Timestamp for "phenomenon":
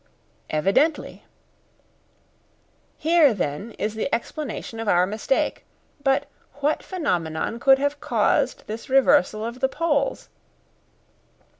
6.81-7.59